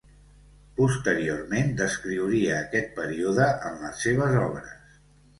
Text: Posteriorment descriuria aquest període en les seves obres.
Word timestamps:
Posteriorment 0.77 1.67
descriuria 1.81 2.55
aquest 2.61 2.89
període 2.95 3.45
en 3.69 3.77
les 3.83 4.01
seves 4.07 4.39
obres. 4.45 4.97